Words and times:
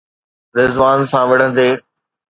رضوان 0.59 0.99
سان 1.11 1.23
وڙهندي؟ 1.29 1.69